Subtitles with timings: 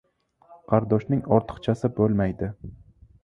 [0.71, 2.51] •Qardoshning ortiqchasi bo‘lmaydi.